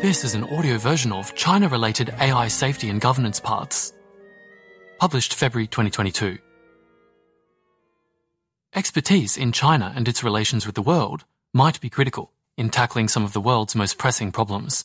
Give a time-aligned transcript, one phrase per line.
[0.00, 3.92] This is an audio version of China related AI safety and governance paths.
[5.00, 6.38] Published February 2022.
[8.76, 13.24] Expertise in China and its relations with the world might be critical in tackling some
[13.24, 14.84] of the world's most pressing problems.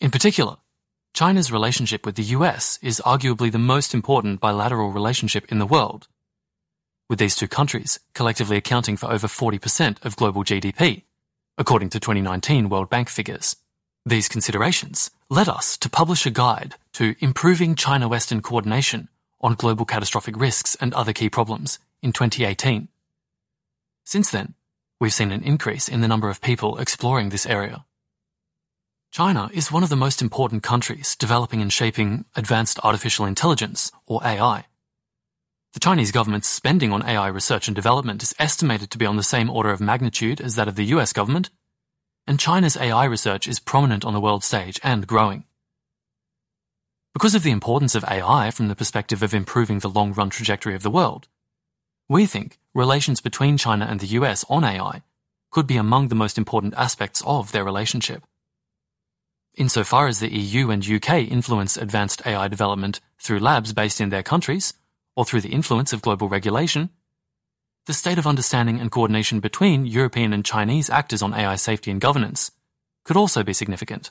[0.00, 0.58] In particular,
[1.12, 6.06] China's relationship with the US is arguably the most important bilateral relationship in the world,
[7.10, 11.02] with these two countries collectively accounting for over 40% of global GDP,
[11.58, 13.56] according to 2019 World Bank figures.
[14.06, 19.08] These considerations led us to publish a guide to improving China Western coordination
[19.40, 22.86] on global catastrophic risks and other key problems in 2018.
[24.04, 24.54] Since then,
[25.00, 27.84] we've seen an increase in the number of people exploring this area.
[29.10, 34.20] China is one of the most important countries developing and shaping advanced artificial intelligence, or
[34.22, 34.66] AI.
[35.72, 39.24] The Chinese government's spending on AI research and development is estimated to be on the
[39.24, 41.50] same order of magnitude as that of the US government,
[42.26, 45.44] and China's AI research is prominent on the world stage and growing.
[47.12, 50.74] Because of the importance of AI from the perspective of improving the long run trajectory
[50.74, 51.28] of the world,
[52.08, 55.02] we think relations between China and the US on AI
[55.50, 58.22] could be among the most important aspects of their relationship.
[59.54, 64.22] Insofar as the EU and UK influence advanced AI development through labs based in their
[64.22, 64.74] countries,
[65.16, 66.90] or through the influence of global regulation,
[67.86, 72.00] the state of understanding and coordination between European and Chinese actors on AI safety and
[72.00, 72.50] governance
[73.04, 74.10] could also be significant.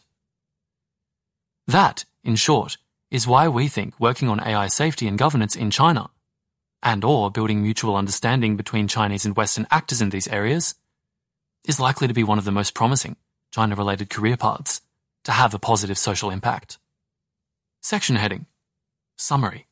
[1.67, 2.77] That, in short,
[3.11, 6.09] is why we think working on AI safety and governance in China
[6.81, 10.75] and or building mutual understanding between Chinese and Western actors in these areas
[11.67, 13.17] is likely to be one of the most promising
[13.51, 14.81] China-related career paths
[15.23, 16.77] to have a positive social impact.
[17.81, 18.45] Section heading
[19.17, 19.67] Summary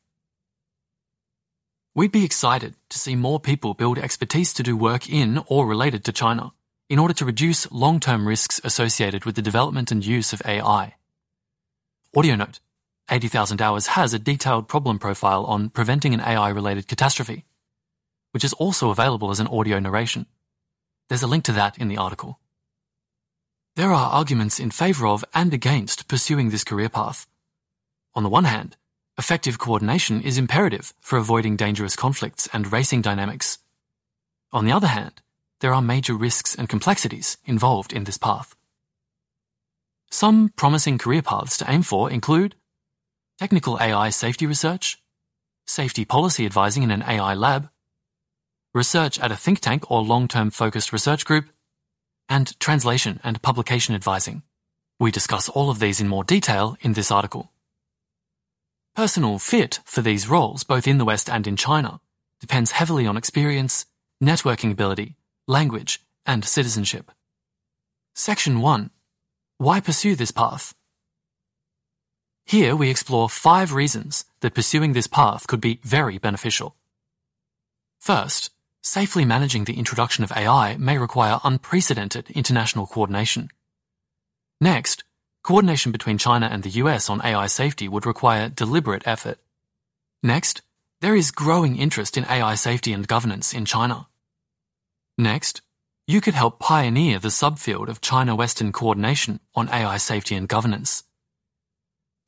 [1.96, 6.02] We'd be excited to see more people build expertise to do work in or related
[6.04, 6.52] to China
[6.88, 10.96] in order to reduce long term risks associated with the development and use of AI.
[12.16, 12.58] Audio note
[13.12, 17.44] 80,000 Hours has a detailed problem profile on preventing an AI related catastrophe,
[18.32, 20.26] which is also available as an audio narration.
[21.08, 22.40] There's a link to that in the article.
[23.76, 27.28] There are arguments in favor of and against pursuing this career path.
[28.16, 28.76] On the one hand,
[29.16, 33.58] effective coordination is imperative for avoiding dangerous conflicts and racing dynamics.
[34.52, 35.22] On the other hand,
[35.60, 38.54] there are major risks and complexities involved in this path.
[40.10, 42.54] Some promising career paths to aim for include
[43.38, 45.02] technical AI safety research,
[45.66, 47.70] safety policy advising in an AI lab,
[48.72, 51.46] research at a think tank or long term focused research group,
[52.28, 54.42] and translation and publication advising.
[55.00, 57.50] We discuss all of these in more detail in this article.
[58.94, 62.00] Personal fit for these roles, both in the West and in China,
[62.40, 63.86] depends heavily on experience,
[64.22, 65.16] networking ability,
[65.46, 67.10] language, and citizenship.
[68.14, 68.90] Section 1.
[69.58, 70.74] Why pursue this path?
[72.46, 76.76] Here we explore five reasons that pursuing this path could be very beneficial.
[77.98, 78.50] First,
[78.86, 83.48] Safely managing the introduction of AI may require unprecedented international coordination.
[84.60, 85.04] Next,
[85.44, 89.38] coordination between China and the US on AI safety would require deliberate effort.
[90.22, 90.62] Next,
[91.00, 94.08] there is growing interest in AI safety and governance in China.
[95.18, 95.60] Next,
[96.06, 101.04] you could help pioneer the subfield of China Western coordination on AI safety and governance.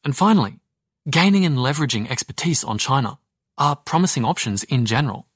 [0.04, 0.60] And finally,
[1.08, 3.18] gaining and leveraging expertise on China
[3.56, 5.26] are promising options in general.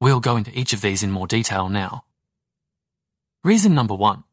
[0.00, 2.04] We'll go into each of these in more detail now.
[3.42, 4.24] Reason number one.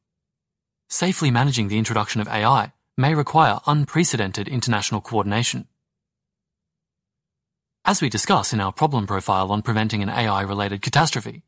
[0.89, 5.67] Safely managing the introduction of AI may require unprecedented international coordination.
[7.83, 11.43] As we discuss in our problem profile on preventing an AI-related catastrophe,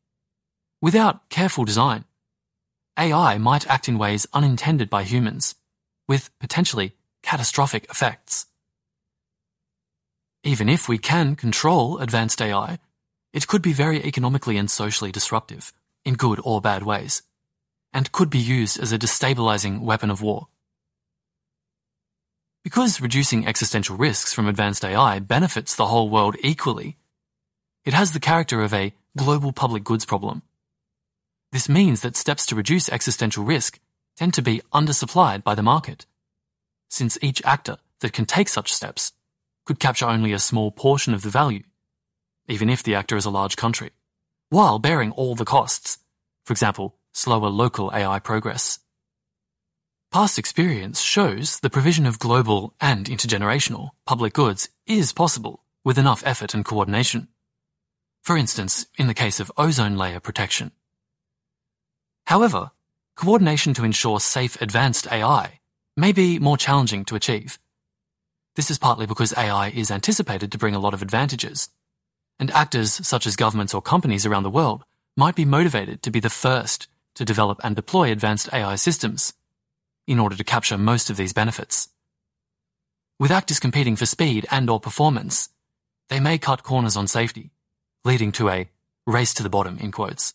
[0.82, 2.04] without careful design,
[2.98, 5.56] AI might act in ways unintended by humans,
[6.06, 8.46] with potentially catastrophic effects.
[10.44, 12.78] Even if we can control advanced AI,
[13.32, 15.72] it could be very economically and socially disruptive,
[16.04, 17.22] in good or bad ways,
[17.94, 20.48] and could be used as a destabilizing weapon of war.
[22.64, 26.98] Because reducing existential risks from advanced AI benefits the whole world equally,
[27.86, 30.44] it has the character of a global public goods problem.
[31.52, 33.80] This means that steps to reduce existential risk
[34.18, 36.06] tend to be undersupplied by the market,
[36.90, 39.14] since each actor that can take such steps
[39.66, 41.64] could capture only a small portion of the value
[42.50, 43.92] even if the actor is a large country,
[44.50, 46.00] while bearing all the costs,
[46.44, 48.80] for example, slower local AI progress.
[50.12, 56.24] Past experience shows the provision of global and intergenerational public goods is possible with enough
[56.26, 57.28] effort and coordination.
[58.24, 60.72] For instance, in the case of ozone layer protection.
[62.26, 62.72] However,
[63.16, 65.60] coordination to ensure safe advanced AI
[65.96, 67.60] may be more challenging to achieve.
[68.56, 71.70] This is partly because AI is anticipated to bring a lot of advantages,
[72.40, 74.84] and actors such as governments or companies around the world
[75.16, 76.88] might be motivated to be the first
[77.20, 79.34] to develop and deploy advanced AI systems
[80.08, 81.90] in order to capture most of these benefits.
[83.20, 85.50] With actors competing for speed and or performance,
[86.08, 87.52] they may cut corners on safety,
[88.06, 88.70] leading to a
[89.06, 90.34] race to the bottom in quotes.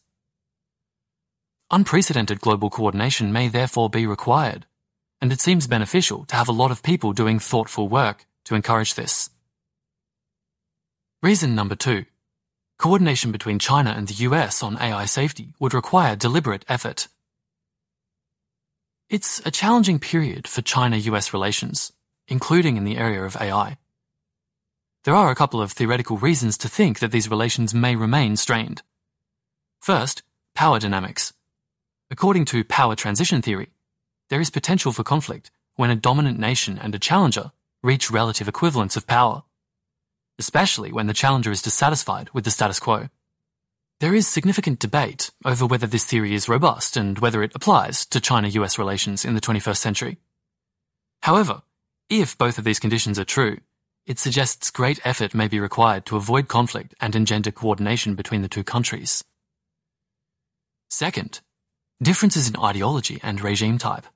[1.71, 4.67] Unprecedented global coordination may therefore be required,
[5.23, 8.93] and it seems beneficial to have a lot of people doing thoughtful work to encourage
[8.93, 9.31] this.
[11.23, 12.05] Reason number two.
[12.79, 17.09] Coordination between China and the US on AI safety would require deliberate effort.
[19.09, 21.93] It's a challenging period for China-US relations,
[22.27, 23.79] including in the area of AI.
[25.05, 28.83] There are a couple of theoretical reasons to think that these relations may remain strained.
[29.81, 30.23] First,
[30.55, 31.35] power dynamics.
[32.11, 33.69] According to power transition theory,
[34.31, 38.97] there is potential for conflict when a dominant nation and a challenger reach relative equivalence
[38.97, 39.43] of power,
[40.39, 43.09] especially when the challenger is dissatisfied with the status quo.
[44.01, 48.21] There is significant debate over whether this theory is robust and whether it applies to
[48.21, 50.19] China-US relations in the 21st century.
[51.23, 51.63] However,
[52.11, 53.59] if both of these conditions are true,
[54.07, 58.49] it suggests great effort may be required to avoid conflict and engender coordination between the
[58.49, 59.25] two countries.
[60.91, 61.41] Second,
[62.03, 64.07] differences in ideology and regime type.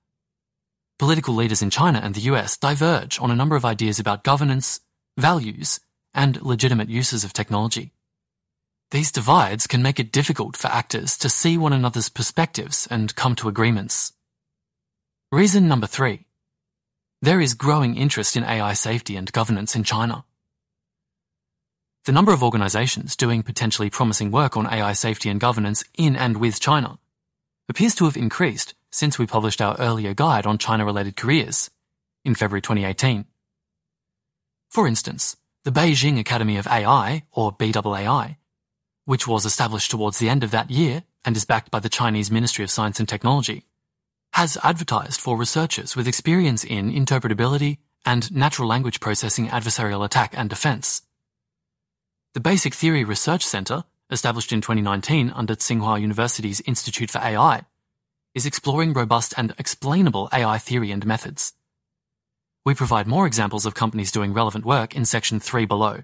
[0.99, 4.81] Political leaders in China and the US diverge on a number of ideas about governance,
[5.17, 5.81] values,
[6.15, 7.93] and legitimate uses of technology.
[8.91, 13.35] These divides can make it difficult for actors to see one another's perspectives and come
[13.37, 14.13] to agreements.
[15.31, 16.25] Reason number three.
[17.21, 20.25] There is growing interest in AI safety and governance in China.
[22.07, 26.39] The number of organizations doing potentially promising work on AI safety and governance in and
[26.39, 26.99] with China
[27.69, 31.71] appears to have increased since we published our earlier guide on China-related careers
[32.25, 33.27] in February 2018.
[34.71, 35.37] For instance,
[35.69, 38.39] the Beijing Academy of AI, or BAAI,
[39.05, 42.31] which was established towards the end of that year and is backed by the Chinese
[42.31, 43.67] Ministry of Science and Technology,
[44.33, 47.77] has advertised for researchers with experience in interpretability
[48.07, 51.03] and natural language processing adversarial attack and defense.
[52.33, 57.67] The Basic Theory Research Center, established in 2019 under Tsinghua University's Institute for AI,
[58.35, 61.53] is exploring robust and explainable AI theory and methods.
[62.69, 66.03] We provide more examples of companies doing relevant work in section 3 below.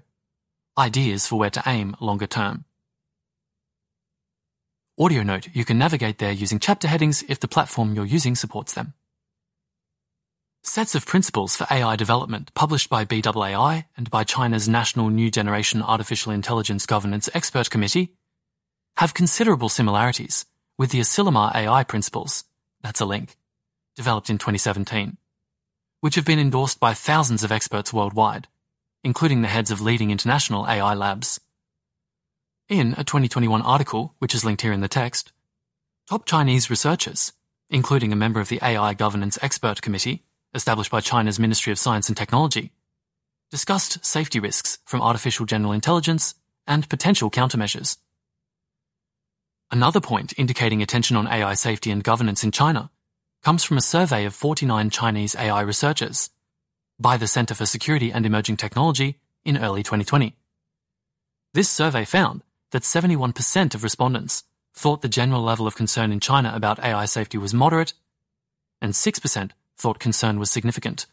[0.75, 2.65] Ideas for where to aim longer term.
[4.99, 8.73] Audio note, you can navigate there using chapter headings if the platform you're using supports
[8.73, 8.95] them.
[10.63, 15.83] Sets of Principles for AI Development, published by BAAI and by China's National New Generation
[15.83, 18.15] Artificial Intelligence Governance Expert Committee,
[18.97, 20.47] have considerable similarities
[20.79, 22.43] with the Asilomar AI principles,
[22.81, 23.37] that's a link,
[23.95, 25.17] developed in 2017,
[26.05, 28.47] which have been endorsed by thousands of experts worldwide,
[29.03, 31.39] including the heads of leading international AI labs.
[32.69, 35.31] In a 2021 article, which is linked here in the text,
[36.07, 37.33] top Chinese researchers,
[37.71, 40.21] including a member of the AI Governance Expert Committee,
[40.53, 42.71] established by China's Ministry of Science and Technology,
[43.49, 46.35] discussed safety risks from artificial general intelligence
[46.67, 47.97] and potential countermeasures.
[49.71, 52.91] Another point indicating attention on AI safety and governance in China
[53.45, 56.31] comes from a survey of 49 Chinese AI researchers
[56.99, 60.35] by the Center for Security and Emerging Technology in early 2020.
[61.53, 66.53] This survey found that 71% of respondents thought the general level of concern in China
[66.55, 67.93] about AI safety was moderate,
[68.81, 71.05] and 6% thought concern was significant.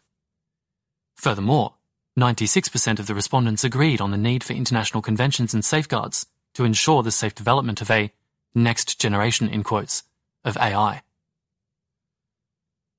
[1.15, 1.75] Furthermore,
[2.17, 6.25] 96% of the respondents agreed on the need for international conventions and safeguards
[6.55, 8.11] to ensure the safe development of a
[8.55, 10.01] next generation, in quotes,
[10.43, 11.03] of AI.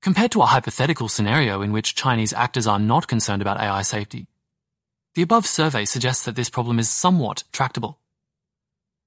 [0.05, 4.27] Compared to a hypothetical scenario in which Chinese actors are not concerned about AI safety,
[5.15, 7.97] the above survey suggests that this problem is somewhat tractable.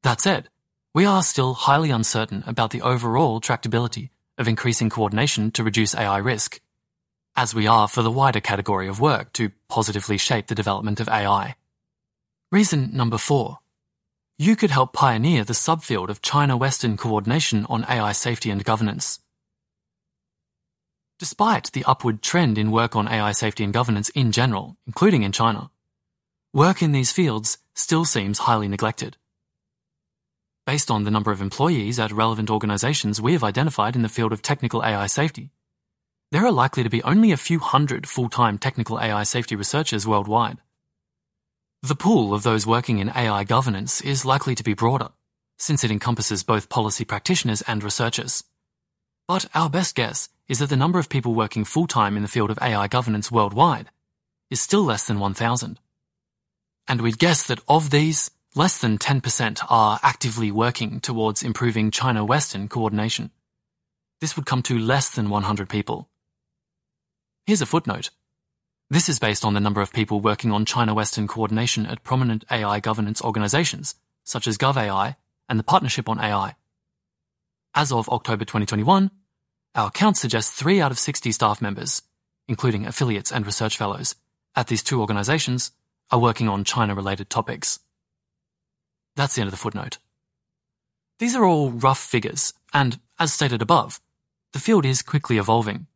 [0.03, 0.49] That said,
[0.93, 6.19] we are still highly uncertain about the overall tractability of increasing coordination to reduce AI
[6.19, 6.61] risk,
[7.37, 11.09] as we are for the wider category of work to positively shape the development of
[11.09, 11.55] AI.
[12.51, 13.61] Reason number four.
[14.37, 19.21] You could help pioneer the subfield of China-Western coordination on AI safety and governance.
[21.19, 25.33] Despite the upward trend in work on AI safety and governance in general, including in
[25.33, 25.71] China,
[26.53, 29.17] work in these fields still seems highly neglected.
[30.65, 34.33] Based on the number of employees at relevant organizations we have identified in the field
[34.33, 35.51] of technical AI safety,
[36.31, 40.59] there are likely to be only a few hundred full-time technical AI safety researchers worldwide.
[41.83, 45.09] The pool of those working in AI governance is likely to be broader,
[45.57, 48.45] since it encompasses both policy practitioners and researchers.
[49.27, 52.29] But our best guess is that the number of people working full time in the
[52.29, 53.91] field of AI governance worldwide
[54.51, 55.79] is still less than 1,000.
[56.89, 62.25] And we'd guess that of these, less than 10% are actively working towards improving China
[62.25, 63.31] Western coordination.
[64.21, 66.09] This would come to less than 100 people.
[67.47, 68.11] Here's a footnote.
[68.91, 72.45] This is based on the number of people working on China Western coordination at prominent
[72.51, 76.57] AI governance organizations, such as GovAI and the Partnership on AI.
[77.75, 79.11] As of October 2021,
[79.75, 82.03] our count suggests 3 out of 60 staff members,
[82.47, 84.15] including affiliates and research fellows,
[84.57, 85.73] at these two organizations
[86.11, 87.79] are working on China related topics.
[89.15, 89.99] That's the end of the footnote.
[91.19, 94.01] These are all rough figures, and as stated above,
[94.53, 95.87] the field is quickly evolving.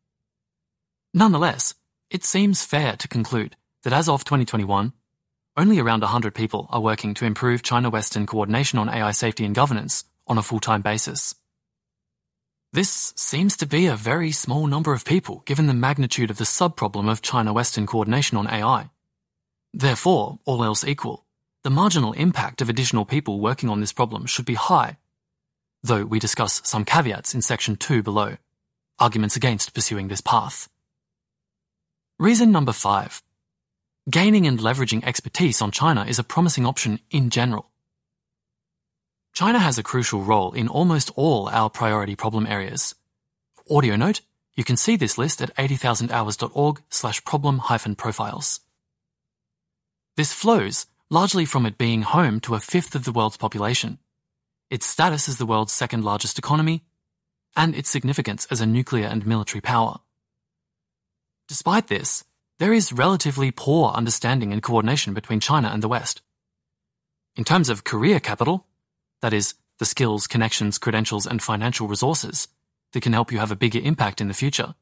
[1.13, 1.75] Nonetheless,
[2.09, 4.93] it seems fair to conclude that as of 2021,
[5.55, 9.55] only around 100 people are working to improve China Western coordination on AI safety and
[9.55, 11.35] governance on a full time basis.
[12.73, 16.45] This seems to be a very small number of people given the magnitude of the
[16.45, 18.89] sub-problem of China Western coordination on AI.
[19.75, 21.23] Therefore, all else equal,
[21.63, 24.97] the marginal impact of additional people working on this problem should be high,
[25.83, 28.37] though we discuss some caveats in section 2 below,
[28.97, 30.67] arguments against pursuing this path.
[32.17, 33.21] Reason number five.
[34.09, 37.69] Gaining and leveraging expertise on China is a promising option in general.
[39.33, 42.93] China has a crucial role in almost all our priority problem areas.
[43.69, 44.21] Audio note,
[44.55, 48.59] you can see this list at 80000hours.org slash problem hyphen profiles.
[50.15, 53.97] This flows largely from it being home to a fifth of the world's population,
[54.69, 56.83] its status as the world's second largest economy,
[57.55, 59.97] and its significance as a nuclear and military power.
[61.47, 62.23] Despite this,
[62.59, 66.21] there is relatively poor understanding and coordination between China and the West.
[67.35, 68.67] In terms of career capital,
[69.23, 72.49] that is, the skills, connections, credentials, and financial resources
[72.91, 74.75] that can help you have a bigger impact in the future,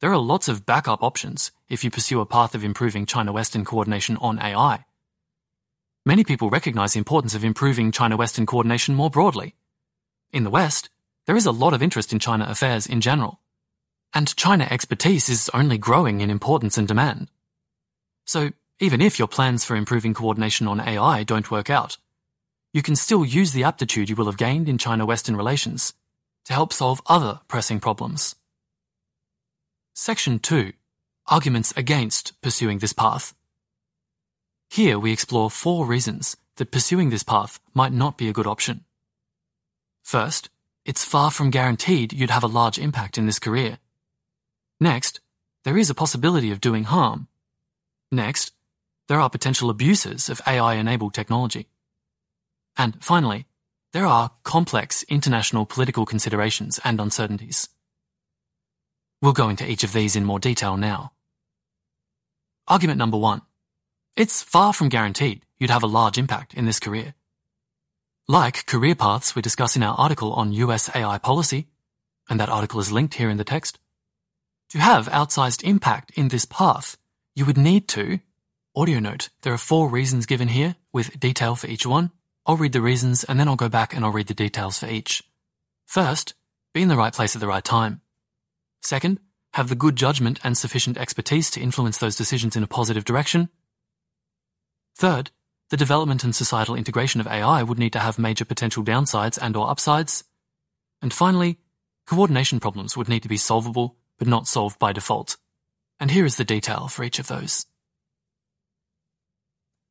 [0.00, 3.64] there are lots of backup options if you pursue a path of improving China Western
[3.64, 4.84] coordination on AI.
[6.06, 9.56] Many people recognize the importance of improving China Western coordination more broadly.
[10.32, 10.88] In the West,
[11.26, 13.40] there is a lot of interest in China affairs in general,
[14.14, 17.28] and China expertise is only growing in importance and demand.
[18.24, 21.98] So, even if your plans for improving coordination on AI don't work out,
[22.72, 25.92] you can still use the aptitude you will have gained in China Western relations
[26.44, 28.36] to help solve other pressing problems.
[29.94, 30.72] Section 2
[31.26, 33.34] Arguments against pursuing this path.
[34.68, 38.84] Here we explore four reasons that pursuing this path might not be a good option.
[40.02, 40.48] First,
[40.84, 43.78] it's far from guaranteed you'd have a large impact in this career.
[44.80, 45.20] Next,
[45.64, 47.28] there is a possibility of doing harm.
[48.10, 48.52] Next,
[49.08, 51.68] there are potential abuses of AI enabled technology.
[52.76, 53.46] And finally,
[53.92, 57.68] there are complex international political considerations and uncertainties.
[59.20, 61.12] We'll go into each of these in more detail now.
[62.68, 63.42] Argument number one.
[64.16, 67.14] It's far from guaranteed you'd have a large impact in this career.
[68.28, 71.66] Like career paths we discuss in our article on US AI policy,
[72.28, 73.78] and that article is linked here in the text,
[74.70, 76.96] to have outsized impact in this path,
[77.34, 78.20] you would need to
[78.76, 79.30] audio note.
[79.42, 82.12] There are four reasons given here with detail for each one.
[82.46, 84.86] I'll read the reasons and then I'll go back and I'll read the details for
[84.86, 85.22] each.
[85.86, 86.34] First,
[86.72, 88.00] be in the right place at the right time.
[88.82, 89.20] Second,
[89.54, 93.48] have the good judgment and sufficient expertise to influence those decisions in a positive direction.
[94.96, 95.30] Third,
[95.70, 99.56] the development and societal integration of AI would need to have major potential downsides and
[99.56, 100.24] or upsides.
[101.02, 101.58] And finally,
[102.06, 105.36] coordination problems would need to be solvable, but not solved by default.
[105.98, 107.66] And here is the detail for each of those.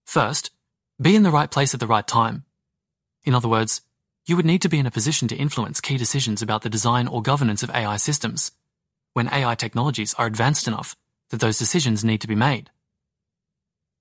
[0.05, 0.51] First,
[1.01, 2.43] be in the right place at the right time.
[3.23, 3.81] In other words,
[4.25, 7.07] you would need to be in a position to influence key decisions about the design
[7.07, 8.51] or governance of AI systems,
[9.13, 10.95] when AI technologies are advanced enough
[11.29, 12.69] that those decisions need to be made.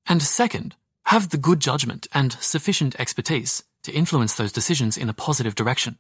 [0.07, 0.75] And second,
[1.07, 5.99] have the good judgment and sufficient expertise to influence those decisions in a positive direction.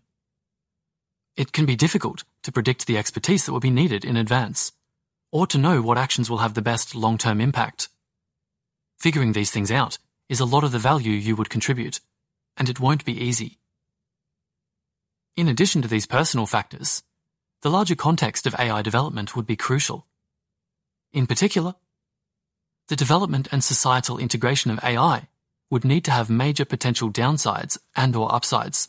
[1.37, 4.73] It can be difficult to predict the expertise that will be needed in advance,
[5.31, 7.89] or to know what actions will have the best long-term impact.
[8.99, 12.01] Figuring these things out is a lot of the value you would contribute,
[12.57, 13.59] and it won't be easy.
[15.37, 17.03] In addition to these personal factors,
[17.63, 20.07] the larger context of AI development would be crucial.
[21.13, 21.75] In particular,
[22.89, 25.29] the development and societal integration of AI
[25.71, 28.89] would need to have major potential downsides and or upsides.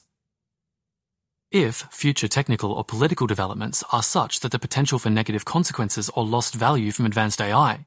[1.51, 6.25] If future technical or political developments are such that the potential for negative consequences or
[6.25, 7.85] lost value from advanced AI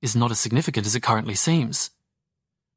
[0.00, 1.90] is not as significant as it currently seems,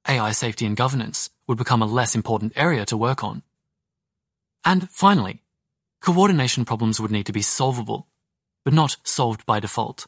[0.07, 3.43] AI safety and governance would become a less important area to work on.
[4.65, 5.43] And finally,
[6.01, 8.07] coordination problems would need to be solvable,
[8.65, 10.07] but not solved by default.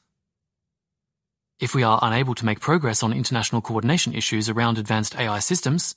[1.59, 5.95] If we are unable to make progress on international coordination issues around advanced AI systems,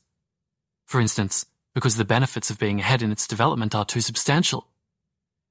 [0.87, 4.69] for instance, because the benefits of being ahead in its development are too substantial,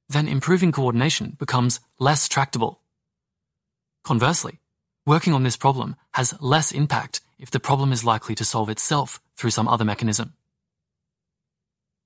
[0.08, 2.82] then improving coordination becomes less tractable.
[4.04, 4.61] Conversely,
[5.06, 9.20] working on this problem has less impact if the problem is likely to solve itself
[9.36, 10.34] through some other mechanism.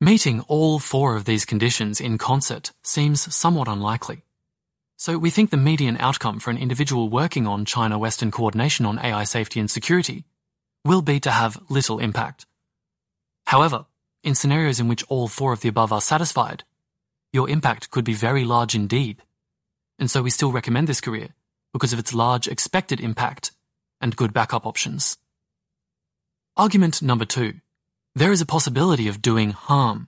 [0.01, 4.23] Meeting all four of these conditions in concert seems somewhat unlikely.
[4.97, 9.25] So we think the median outcome for an individual working on China-Western coordination on AI
[9.25, 10.25] safety and security
[10.85, 12.45] will be to have little impact.
[13.47, 13.85] However,
[14.23, 16.63] in scenarios in which all four of the above are satisfied,
[17.33, 19.21] your impact could be very large indeed.
[19.99, 21.29] And so we still recommend this career
[21.75, 23.51] because of its large expected impact
[23.99, 25.17] and good backup options.
[26.55, 27.55] Argument number two.
[28.15, 30.07] There is a possibility of doing harm.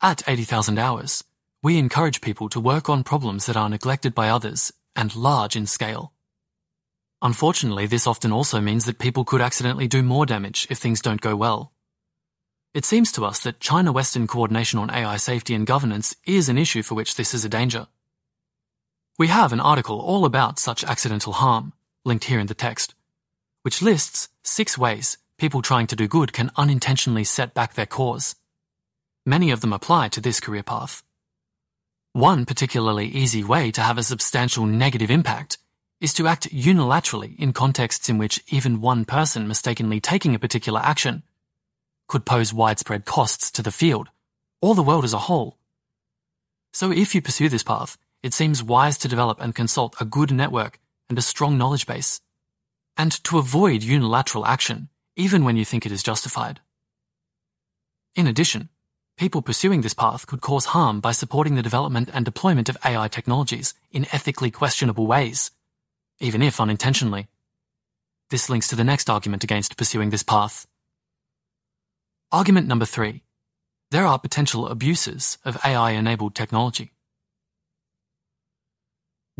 [0.00, 1.22] At 80,000 hours,
[1.62, 5.66] we encourage people to work on problems that are neglected by others and large in
[5.66, 6.14] scale.
[7.20, 11.20] Unfortunately, this often also means that people could accidentally do more damage if things don't
[11.20, 11.72] go well.
[12.72, 16.56] It seems to us that China Western coordination on AI safety and governance is an
[16.56, 17.86] issue for which this is a danger.
[19.20, 21.74] We have an article all about such accidental harm,
[22.06, 22.94] linked here in the text,
[23.60, 28.34] which lists six ways people trying to do good can unintentionally set back their cause.
[29.26, 31.02] Many of them apply to this career path.
[32.14, 35.58] One particularly easy way to have a substantial negative impact
[36.00, 40.80] is to act unilaterally in contexts in which even one person mistakenly taking a particular
[40.80, 41.24] action
[42.08, 44.08] could pose widespread costs to the field,
[44.62, 45.58] or the world as a whole.
[46.72, 50.30] So if you pursue this path, it seems wise to develop and consult a good
[50.32, 52.20] network and a strong knowledge base,
[52.96, 56.60] and to avoid unilateral action, even when you think it is justified.
[58.14, 58.68] In addition,
[59.16, 63.08] people pursuing this path could cause harm by supporting the development and deployment of AI
[63.08, 65.50] technologies in ethically questionable ways,
[66.20, 67.28] even if unintentionally.
[68.30, 70.66] This links to the next argument against pursuing this path.
[72.30, 73.22] Argument number three.
[73.90, 76.92] There are potential abuses of AI-enabled technology.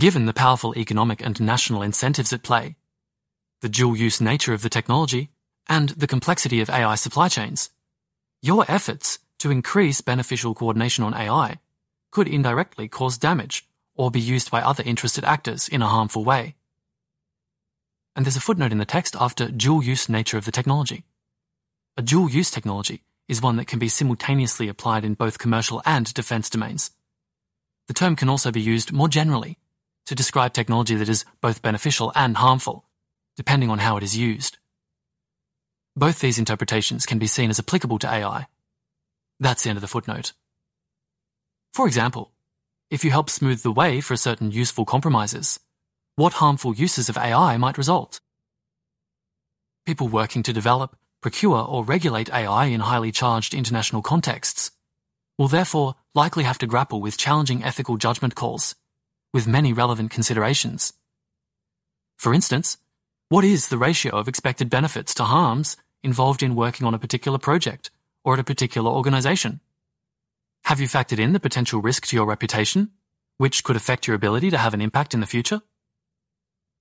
[0.00, 2.76] Given the powerful economic and national incentives at play,
[3.60, 5.28] the dual-use nature of the technology,
[5.68, 7.68] and the complexity of AI supply chains,
[8.40, 11.58] your efforts to increase beneficial coordination on AI
[12.12, 16.54] could indirectly cause damage or be used by other interested actors in a harmful way.
[18.16, 21.04] And there's a footnote in the text after dual use nature of the technology.
[21.98, 26.14] A dual use technology is one that can be simultaneously applied in both commercial and
[26.14, 26.90] defense domains.
[27.86, 29.58] The term can also be used more generally
[30.06, 32.84] to describe technology that is both beneficial and harmful,
[33.36, 34.58] depending on how it is used.
[35.96, 38.46] Both these interpretations can be seen as applicable to AI
[39.40, 40.34] that's the end of the footnote.
[41.72, 42.32] For example,
[42.90, 45.58] if you help smooth the way for certain useful compromises,
[46.16, 48.20] what harmful uses of AI might result?
[49.86, 54.72] People working to develop, procure, or regulate AI in highly charged international contexts
[55.38, 58.74] will therefore likely have to grapple with challenging ethical judgment calls,
[59.32, 60.92] with many relevant considerations.
[62.16, 62.78] For instance,
[63.28, 67.38] what is the ratio of expected benefits to harms involved in working on a particular
[67.38, 67.90] project
[68.24, 69.60] or at a particular organization?
[70.64, 72.90] Have you factored in the potential risk to your reputation,
[73.38, 75.62] which could affect your ability to have an impact in the future?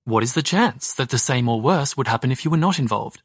[0.04, 2.78] What is the chance that the same or worse would happen if you were not
[2.78, 3.22] involved?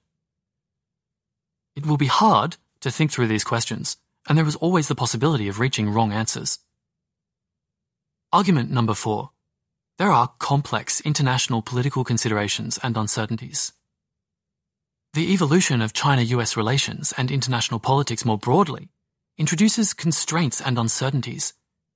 [1.75, 3.97] It will be hard to think through these questions,
[4.29, 6.59] and there is always the possibility of reaching wrong answers.
[8.35, 9.29] Argument number four.
[9.97, 13.71] There are complex international political considerations and uncertainties.
[15.13, 18.89] The evolution of China-US relations and international politics more broadly
[19.37, 21.53] introduces constraints and uncertainties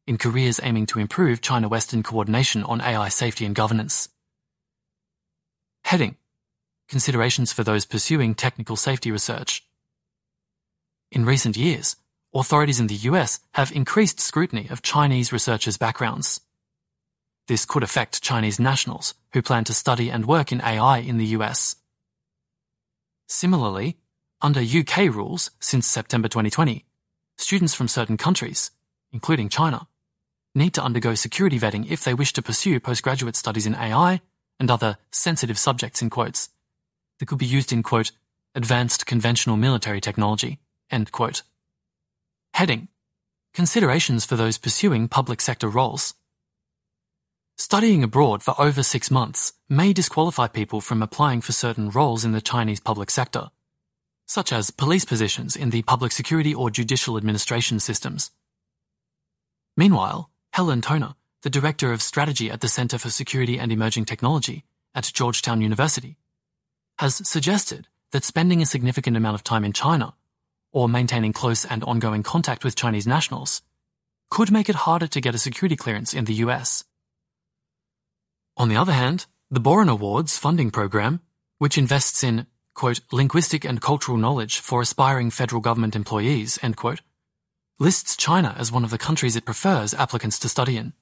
[0.07, 4.07] in careers aiming to improve China-Western coordination on AI safety and governance.
[5.83, 6.15] Heading
[6.87, 9.65] Considerations for those pursuing technical safety research.
[11.11, 11.97] In recent years,
[12.33, 16.41] authorities in the US have increased scrutiny of Chinese researchers' backgrounds.
[17.47, 21.33] This could affect Chinese nationals who plan to study and work in AI in the
[21.37, 21.75] US.
[23.27, 23.97] Similarly,
[24.41, 26.85] under UK rules since September 2020,
[27.37, 28.71] students from certain countries,
[29.11, 29.87] including China,
[30.55, 34.21] need to undergo security vetting if they wish to pursue postgraduate studies in AI
[34.59, 36.49] and other sensitive subjects in quotes
[37.17, 38.11] that could be used in quote
[38.55, 40.59] advanced conventional military technology
[40.91, 41.43] end quote.
[42.59, 42.89] Heading
[43.53, 46.15] Considerations for those pursuing public sector roles.
[47.57, 52.33] Studying abroad for over six months may disqualify people from applying for certain roles in
[52.33, 53.47] the Chinese public sector,
[54.25, 58.29] such as police positions in the public security or judicial administration systems.
[59.77, 64.65] Meanwhile, Helen Toner, the Director of Strategy at the Center for Security and Emerging Technology
[64.93, 66.17] at Georgetown University,
[66.97, 70.13] has suggested that spending a significant amount of time in China,
[70.71, 73.61] or maintaining close and ongoing contact with Chinese nationals,
[74.29, 76.83] could make it harder to get a security clearance in the US.
[78.57, 81.21] On the other hand, the Boren Awards funding program,
[81.57, 87.01] which invests in, quote, linguistic and cultural knowledge for aspiring federal government employees, end quote,
[87.79, 90.93] lists China as one of the countries it prefers applicants to study in.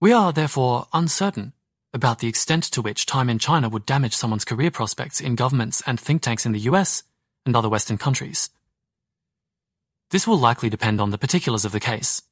[0.00, 1.54] We are, therefore, uncertain
[1.94, 5.82] about the extent to which time in China would damage someone's career prospects in governments
[5.86, 7.04] and think tanks in the US
[7.46, 8.50] and other Western countries.
[10.10, 12.22] This will likely depend on the particulars of the case.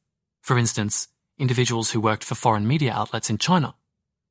[0.41, 3.75] For instance, individuals who worked for foreign media outlets in China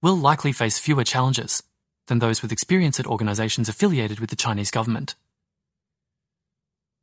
[0.01, 1.63] will likely face fewer challenges
[2.07, 5.15] than those with experience at organizations affiliated with the Chinese government.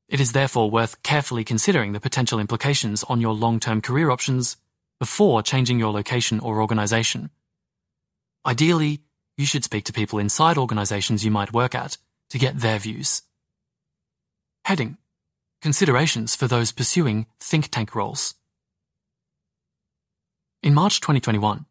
[0.08, 4.56] It is therefore worth carefully considering the potential implications on your long-term career options
[4.98, 7.30] before changing your location or organization.
[8.46, 9.00] Ideally,
[9.36, 11.98] you should speak to people inside organizations you might work at
[12.30, 13.22] to get their views.
[14.68, 14.98] Heading
[15.62, 18.34] Considerations for those pursuing think tank roles.
[20.62, 21.64] In March 2021,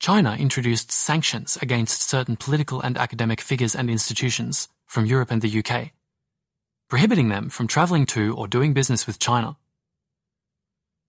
[0.00, 5.58] China introduced sanctions against certain political and academic figures and institutions from Europe and the
[5.58, 5.90] UK,
[6.88, 9.58] prohibiting them from travelling to or doing business with China.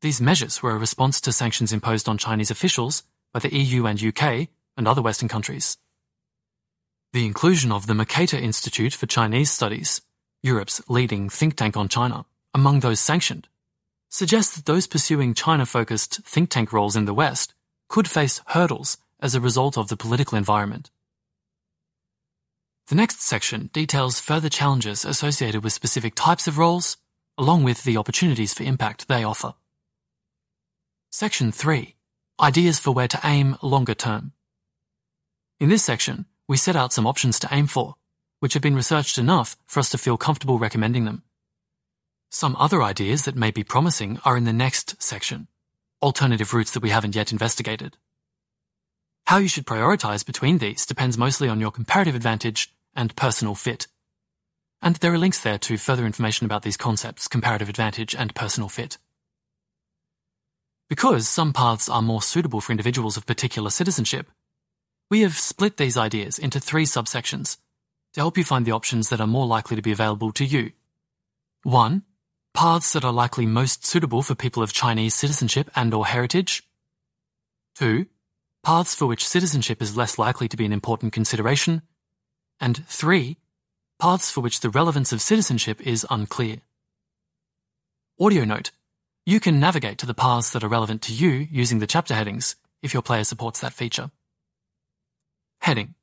[0.01, 4.03] These measures were a response to sanctions imposed on Chinese officials by the EU and
[4.03, 5.77] UK and other Western countries.
[7.13, 10.01] The inclusion of the Mercator Institute for Chinese Studies,
[10.41, 13.47] Europe's leading think tank on China, among those sanctioned,
[14.09, 17.53] suggests that those pursuing China focused think tank roles in the West
[17.89, 20.91] could face hurdles as a result of the political environment.
[22.87, 26.97] The next section details further challenges associated with specific types of roles,
[27.37, 29.53] along with the opportunities for impact they offer.
[31.11, 31.95] Section 3
[32.39, 34.31] Ideas for where to aim longer term.
[35.59, 37.95] In this section, we set out some options to aim for,
[38.39, 41.23] which have been researched enough for us to feel comfortable recommending them.
[42.29, 45.47] Some other ideas that may be promising are in the next section,
[46.01, 47.97] alternative routes that we haven't yet investigated.
[49.25, 53.87] How you should prioritize between these depends mostly on your comparative advantage and personal fit.
[54.81, 58.69] And there are links there to further information about these concepts, comparative advantage and personal
[58.69, 58.97] fit.
[60.89, 64.27] Because some paths are more suitable for individuals of particular citizenship,
[65.11, 67.57] we have split these ideas into three subsections
[68.13, 70.71] to help you find the options that are more likely to be available to you.
[71.63, 72.03] 1.
[72.53, 76.63] Paths that are likely most suitable for people of Chinese citizenship and or heritage.
[77.75, 78.07] 2.
[78.63, 81.81] Paths for which citizenship is less likely to be an important consideration.
[82.59, 83.37] And 3.
[83.99, 86.57] Paths for which the relevance of citizenship is unclear.
[88.19, 88.71] Audio note.
[89.25, 92.55] You can navigate to the paths that are relevant to you using the chapter headings
[92.81, 94.09] if your player supports that feature.
[95.61, 95.95] Heading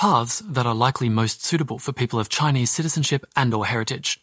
[0.00, 4.18] Paths that are likely most suitable for people of Chinese citizenship and or heritage.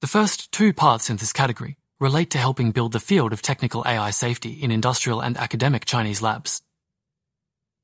[0.00, 3.82] The first two paths in this category relate to helping build the field of technical
[3.84, 6.62] AI safety in industrial and academic Chinese labs.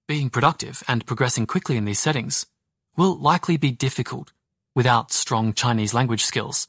[0.06, 2.46] Being productive and progressing quickly in these settings
[2.96, 4.32] will likely be difficult
[4.76, 6.68] without strong Chinese language skills,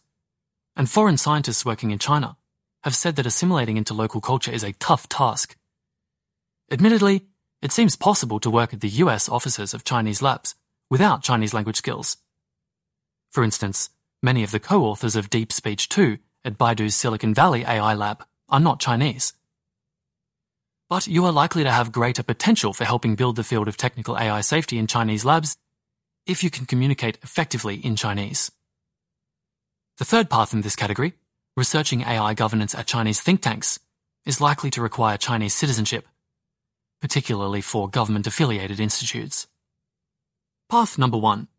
[0.75, 2.37] and foreign scientists working in China
[2.83, 5.55] have said that assimilating into local culture is a tough task.
[6.71, 7.27] Admittedly,
[7.63, 10.53] it seems possible to work at the US offices of Chinese labs
[10.89, 12.17] without Chinese language skills.
[13.31, 13.89] For instance,
[14.21, 18.59] many of the co-authors of Deep Speech 2 at Baidu's Silicon Valley AI lab are
[18.59, 19.31] not Chinese.
[20.89, 24.17] But you are likely to have greater potential for helping build the field of technical
[24.17, 25.55] AI safety in Chinese labs
[26.25, 28.51] if you can communicate effectively in Chinese.
[29.99, 31.13] The third path in this category,
[31.55, 33.79] researching AI governance at Chinese think tanks,
[34.25, 36.05] is likely to require Chinese citizenship
[37.03, 39.45] particularly for government affiliated institutes.
[40.69, 41.49] Path number one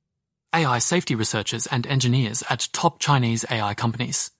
[0.54, 4.30] AI safety researchers and engineers at top Chinese AI companies.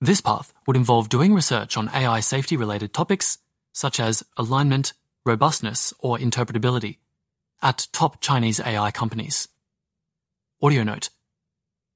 [0.00, 3.38] This path would involve doing research on AI safety related topics
[3.72, 4.92] such as alignment,
[5.26, 6.98] robustness, or interpretability
[7.60, 9.48] at top Chinese AI companies.
[10.62, 11.10] Audio note.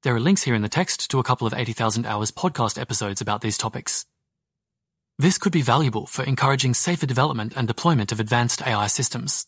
[0.01, 3.21] There are links here in the text to a couple of 80,000 hours podcast episodes
[3.21, 4.05] about these topics.
[5.19, 9.45] This could be valuable for encouraging safer development and deployment of advanced AI systems.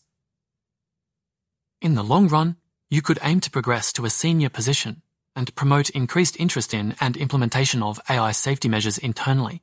[1.82, 2.56] In the long run,
[2.88, 5.02] you could aim to progress to a senior position
[5.34, 9.62] and promote increased interest in and implementation of AI safety measures internally.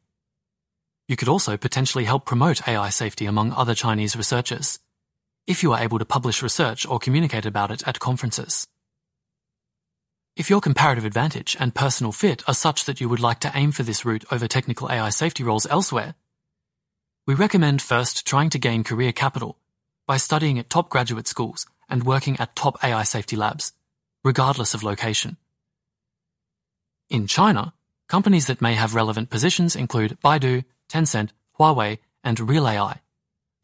[1.07, 4.79] You could also potentially help promote AI safety among other Chinese researchers,
[5.47, 8.67] if you are able to publish research or communicate about it at conferences.
[10.35, 13.71] If your comparative advantage and personal fit are such that you would like to aim
[13.71, 16.15] for this route over technical AI safety roles elsewhere,
[17.27, 19.59] we recommend first trying to gain career capital
[20.07, 23.73] by studying at top graduate schools and working at top AI safety labs,
[24.23, 25.37] regardless of location.
[27.11, 27.75] In China,
[28.07, 33.01] companies that may have relevant positions include Baidu, Tencent, Huawei, and Real AI,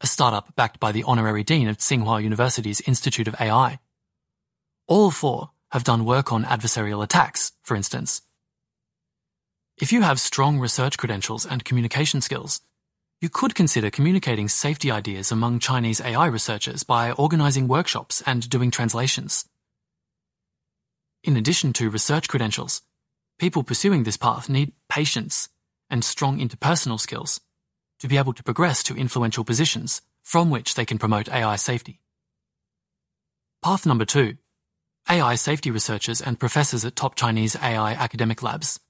[0.00, 3.80] a startup backed by the honorary dean of Tsinghua University's Institute of AI.
[4.86, 8.22] All four have done work on adversarial attacks, for instance.
[9.78, 12.60] If you have strong research credentials and communication skills,
[13.20, 18.70] you could consider communicating safety ideas among Chinese AI researchers by organizing workshops and doing
[18.70, 19.44] translations.
[21.22, 22.82] In addition to research credentials,
[23.38, 25.50] people pursuing this path need patience
[25.90, 27.40] and strong interpersonal skills
[27.98, 32.00] to be able to progress to influential positions from which they can promote AI safety.
[33.62, 34.36] Path number two
[35.08, 38.80] AI safety researchers and professors at top Chinese AI academic labs.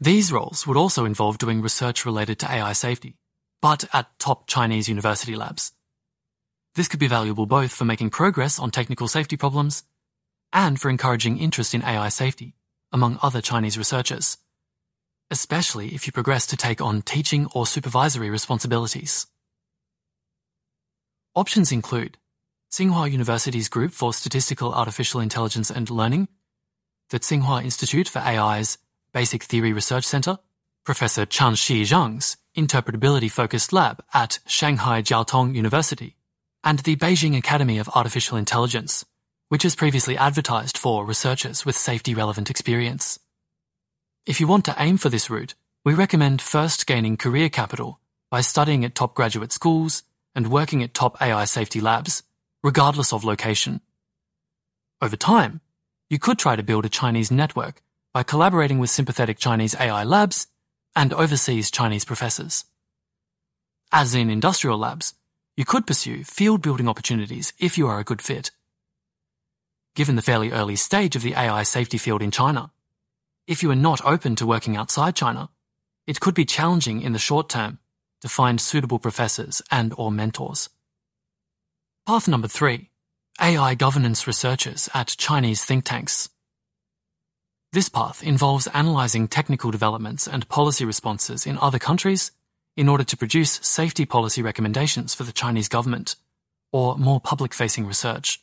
[0.00, 3.16] These roles would also involve doing research related to AI safety,
[3.60, 5.72] but at top Chinese university labs.
[6.74, 9.82] This could be valuable both for making progress on technical safety problems
[10.52, 12.54] and for encouraging interest in AI safety
[12.92, 14.38] among other Chinese researchers,
[15.30, 19.26] especially if you progress to take on teaching or supervisory responsibilities.
[21.34, 22.18] Options include
[22.70, 26.28] Tsinghua University's Group for Statistical Artificial Intelligence and Learning,
[27.08, 28.78] the Tsinghua Institute for AI's
[29.12, 30.38] Basic Theory Research Center,
[30.84, 36.14] Professor Quanshi Zhang's interpretability focused lab at Shanghai Jiao Tong University,
[36.62, 39.04] and the Beijing Academy of Artificial Intelligence,
[39.48, 43.18] which has previously advertised for researchers with safety relevant experience.
[44.26, 47.98] If you want to aim for this route, we recommend first gaining career capital
[48.30, 50.04] by studying at top graduate schools
[50.36, 52.22] and working at top AI safety labs,
[52.62, 53.80] regardless of location.
[55.00, 55.60] Over time,
[56.10, 60.46] you could try to build a Chinese network by collaborating with sympathetic Chinese AI labs
[60.94, 62.64] and overseas Chinese professors.
[63.92, 65.14] As in industrial labs,
[65.56, 68.50] you could pursue field building opportunities if you are a good fit.
[69.94, 72.70] Given the fairly early stage of the AI safety field in China,
[73.46, 75.48] if you are not open to working outside China,
[76.06, 77.78] it could be challenging in the short term
[78.20, 80.68] to find suitable professors and or mentors.
[82.10, 82.90] Path number three,
[83.40, 86.28] AI governance researchers at Chinese think tanks.
[87.72, 92.32] This path involves analyzing technical developments and policy responses in other countries
[92.76, 96.16] in order to produce safety policy recommendations for the Chinese government,
[96.72, 98.42] or more public-facing research.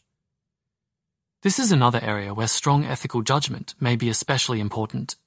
[1.42, 5.18] This is another area where strong ethical judgment may be especially important.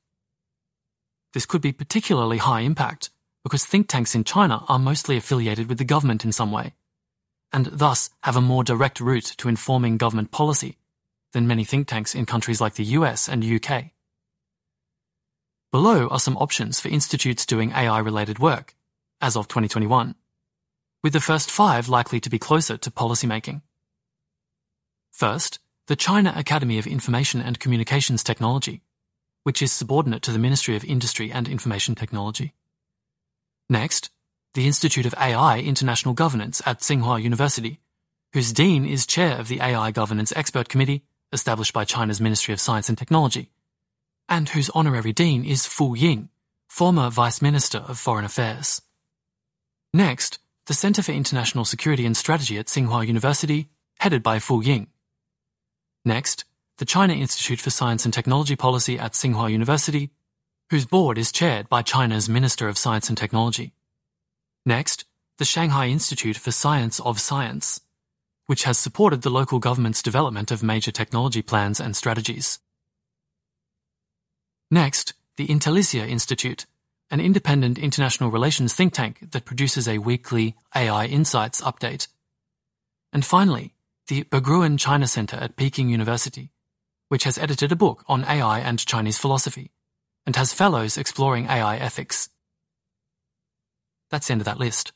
[1.34, 3.10] This could be particularly high impact
[3.44, 6.72] because think tanks in China are mostly affiliated with the government in some way,
[7.52, 10.78] and thus have a more direct route to informing government policy
[11.32, 13.90] than many think tanks in countries like the US and UK.
[15.72, 18.74] Below are some options for institutes doing AI related work,
[19.20, 20.16] as of 2021,
[21.02, 23.62] with the first five likely to be closer to policymaking.
[25.12, 28.82] First, the China Academy of Information and Communications Technology,
[29.44, 32.54] which is subordinate to the Ministry of Industry and Information Technology.
[33.68, 34.10] Next,
[34.54, 37.78] the Institute of AI International Governance at Tsinghua University,
[38.32, 42.60] whose dean is chair of the AI Governance Expert Committee established by China's Ministry of
[42.60, 43.50] Science and Technology,
[44.28, 46.28] and whose honorary dean is Fu Ying,
[46.68, 48.82] former Vice Minister of Foreign Affairs.
[49.92, 54.88] Next, the Center for International Security and Strategy at Tsinghua University, headed by Fu Ying.
[56.04, 56.44] Next,
[56.78, 60.10] the China Institute for Science and Technology Policy at Tsinghua University,
[60.70, 63.74] whose board is chaired by China's Minister of Science and Technology.
[64.66, 65.04] Next,
[65.38, 67.80] the Shanghai Institute for Science of Science,
[68.46, 72.58] which has supported the local government's development of major technology plans and strategies.
[74.70, 76.66] Next, the Intellisia Institute,
[77.10, 82.08] an independent international relations think tank that produces a weekly AI Insights update.
[83.12, 83.74] And finally,
[84.08, 86.50] the Berggruen China Center at Peking University,
[87.08, 89.70] which has edited a book on AI and Chinese philosophy,
[90.26, 92.28] and has fellows exploring AI ethics.
[94.10, 94.92] That's the end of that list.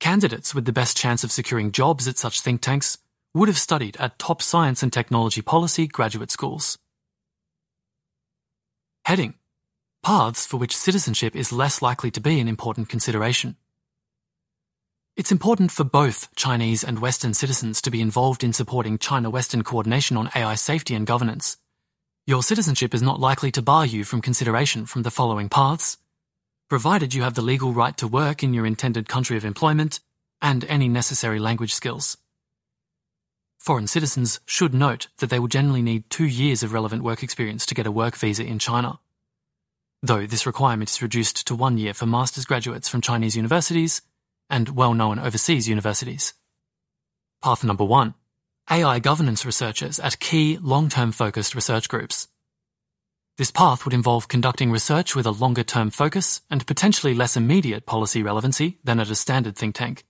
[0.00, 2.98] Candidates with the best chance of securing jobs at such think tanks
[3.34, 6.78] would have studied at top science and technology policy graduate schools.
[9.04, 9.34] Heading
[10.02, 13.56] Paths for which citizenship is less likely to be an important consideration.
[15.16, 19.62] It's important for both Chinese and Western citizens to be involved in supporting China Western
[19.62, 21.58] coordination on AI safety and governance.
[22.26, 25.98] Your citizenship is not likely to bar you from consideration from the following paths
[26.70, 29.98] provided you have the legal right to work in your intended country of employment
[30.40, 32.16] and any necessary language skills.
[33.58, 37.66] Foreign citizens should note that they will generally need two years of relevant work experience
[37.66, 39.00] to get a work visa in China.
[40.00, 44.00] Though this requirement is reduced to one year for master's graduates from Chinese universities
[44.48, 46.34] and well known overseas universities.
[47.42, 48.14] Path number one
[48.70, 52.28] AI governance researchers at key long term focused research groups.
[53.40, 57.86] This path would involve conducting research with a longer term focus and potentially less immediate
[57.86, 60.04] policy relevancy than at a standard think tank.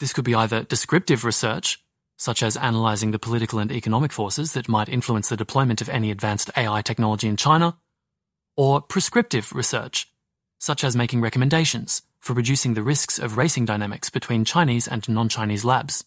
[0.00, 1.84] This could be either descriptive research,
[2.16, 6.10] such as analysing the political and economic forces that might influence the deployment of any
[6.10, 7.76] advanced AI technology in China,
[8.56, 10.10] or prescriptive research,
[10.58, 15.28] such as making recommendations for reducing the risks of racing dynamics between Chinese and non
[15.28, 16.06] Chinese labs.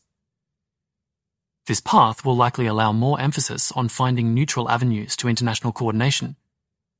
[1.68, 6.38] This path will likely allow more emphasis on finding neutral avenues to international coordination,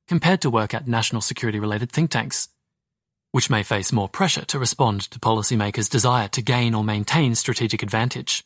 [0.06, 2.50] compared to work at national security related think tanks,
[3.32, 7.82] which may face more pressure to respond to policymakers' desire to gain or maintain strategic
[7.82, 8.44] advantage.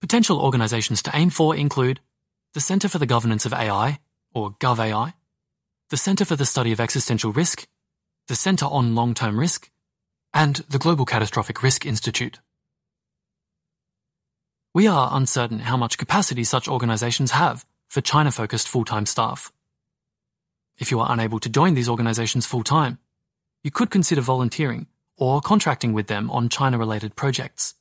[0.00, 2.00] Potential organisations to aim for include
[2.54, 3.98] the Centre for the Governance of AI,
[4.32, 5.12] or GovAI,
[5.90, 7.66] the Centre for the Study of Existential Risk,
[8.28, 9.70] the Centre on Long Term Risk,
[10.32, 12.40] and the Global Catastrophic Risk Institute.
[14.74, 19.52] We are uncertain how much capacity such organisations have for China focused full time staff.
[20.78, 22.98] If you are unable to join these organisations full time,
[23.62, 27.76] you could consider volunteering or contracting with them on China related projects.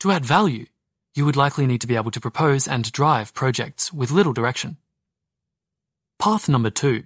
[0.00, 0.64] To add value,
[1.14, 4.78] you would likely need to be able to propose and drive projects with little direction.
[6.18, 7.04] Path number two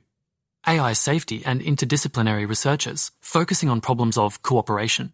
[0.65, 5.12] AI safety and interdisciplinary researchers focusing on problems of cooperation.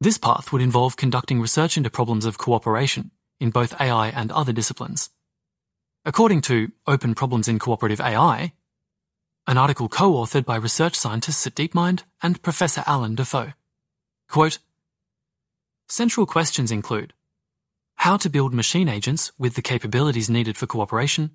[0.00, 4.52] This path would involve conducting research into problems of cooperation in both AI and other
[4.52, 5.10] disciplines.
[6.04, 8.52] According to Open Problems in Cooperative AI,
[9.48, 13.54] an article co-authored by research scientists at DeepMind and Professor Allan Dafoe.
[14.28, 14.58] Quote,
[15.88, 17.12] Central questions include
[17.96, 21.32] how to build machine agents with the capabilities needed for cooperation,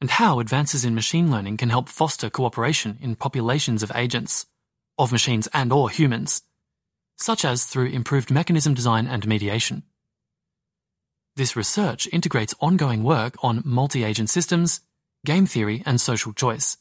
[0.00, 4.46] and how advances in machine learning can help foster cooperation in populations of agents,
[4.96, 6.42] of machines and or humans,
[7.20, 9.82] such as through improved mechanism design and mediation.
[11.36, 14.80] This research integrates ongoing work on multi-agent systems,
[15.24, 16.78] game theory and social choice,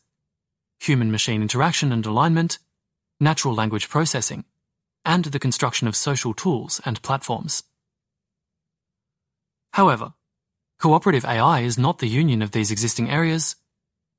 [0.79, 2.57] human-machine interaction and alignment,
[3.19, 4.45] natural language processing,
[5.05, 7.63] and the construction of social tools and platforms.
[9.73, 10.13] However,
[10.79, 13.55] cooperative AI is not the union of these existing areas,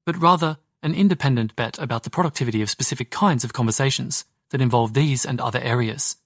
[0.04, 4.94] but rather an independent bet about the productivity of specific kinds of conversations that involve
[4.94, 6.16] these and other areas.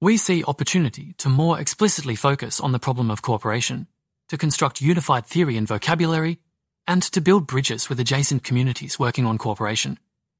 [0.00, 3.86] We see opportunity to more explicitly focus on the problem of cooperation,
[4.28, 6.38] to construct unified theory and vocabulary,
[6.86, 9.98] and to build bridges with adjacent communities working on cooperation,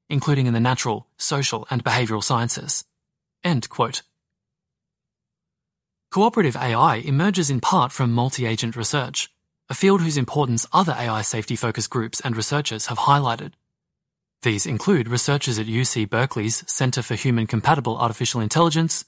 [0.09, 2.85] including in the natural, social, and behavioral sciences.
[3.43, 4.01] End quote.
[6.11, 9.29] Cooperative AI emerges in part from multi-agent research,
[9.69, 13.53] a field whose importance other AI safety focused groups and researchers have highlighted.
[14.43, 19.05] These include researchers at UC Berkeley's Center for Human Compatible Artificial Intelligence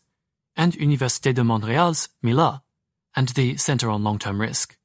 [0.55, 2.61] and Université de Montréal's MILA
[3.15, 4.77] and the Center on Long-Term Risk.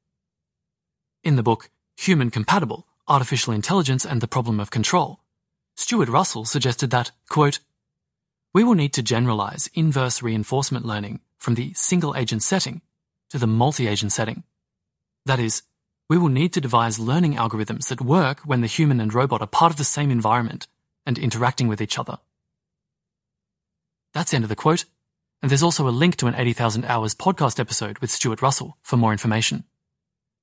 [1.22, 5.20] In the book Human Compatible Artificial Intelligence and the Problem of Control,
[5.76, 7.58] Stuart Russell suggested that, quote,
[8.54, 12.80] we will need to generalize inverse reinforcement learning from the single agent setting
[13.28, 14.44] to the multi-agent setting.
[15.26, 15.62] That is,
[16.08, 19.46] we will need to devise learning algorithms that work when the human and robot are
[19.46, 20.66] part of the same environment
[21.04, 22.18] and interacting with each other.
[24.14, 24.86] That's the end of the quote,
[25.42, 28.96] and there's also a link to an 80,000 hours podcast episode with Stuart Russell for
[28.96, 29.64] more information.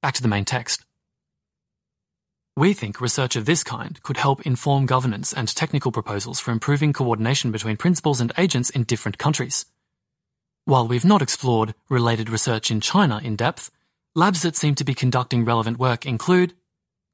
[0.01, 0.85] Back to the main text.
[2.55, 6.93] We think research of this kind could help inform governance and technical proposals for improving
[6.93, 9.65] coordination between principals and agents in different countries.
[10.63, 13.71] While we've not explored related research in China in depth,
[14.17, 16.53] Labs that seem to be conducting relevant work include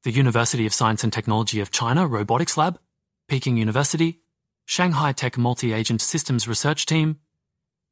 [0.04, 2.78] the University of Science and Technology of China Robotics Lab,
[3.26, 4.20] Peking University,
[4.66, 7.18] Shanghai Tech Multi-Agent Systems Research Team,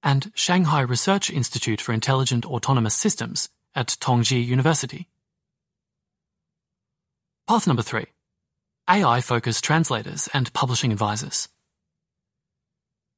[0.00, 5.08] and Shanghai Research Institute for Intelligent Autonomous Systems at Tongji University.
[7.48, 8.06] Path number three,
[8.88, 11.48] AI-focused translators and publishing advisors.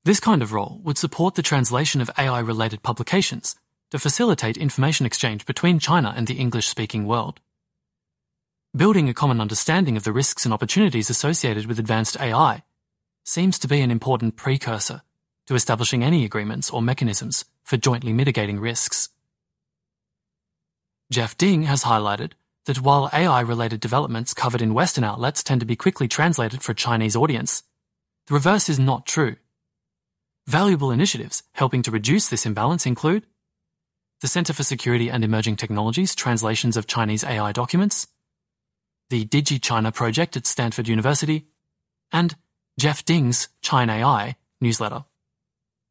[0.07, 3.57] This kind of role would support the translation of AI-related publications
[3.93, 7.41] to facilitate information exchange between China and the English speaking world.
[8.75, 12.63] Building a common understanding of the risks and opportunities associated with advanced AI
[13.23, 15.03] seems to be an important precursor
[15.47, 19.11] to establishing any agreements or mechanisms for jointly mitigating risks.
[21.11, 22.33] Jeff Ding has highlighted
[22.65, 26.73] that while AI related developments covered in Western outlets tend to be quickly translated for
[26.73, 27.63] a Chinese audience,
[28.27, 29.37] the reverse is not true.
[30.47, 33.27] Valuable initiatives helping to reduce this imbalance include
[34.23, 38.07] the Center for Security and Emerging Technologies translations of Chinese AI documents,
[39.11, 41.47] the DigiChina project at Stanford University,
[42.13, 42.37] and
[42.79, 45.05] Jeff Ding's China AI newsletter.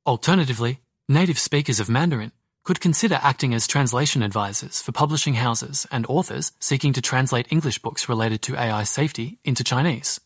[0.05, 0.79] Alternatively,
[1.09, 2.31] native speakers of Mandarin
[2.63, 7.79] could consider acting as translation advisors for publishing houses and authors seeking to translate English
[7.79, 10.21] books related to AI safety into Chinese.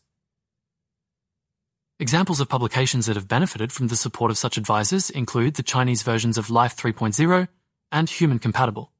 [1.98, 6.04] Examples of publications that have benefited from the support of such advisors include the Chinese
[6.04, 7.48] versions of Life 3.0
[7.90, 8.92] and Human Compatible.